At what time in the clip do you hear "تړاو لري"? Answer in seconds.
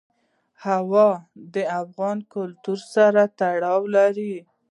3.39-4.33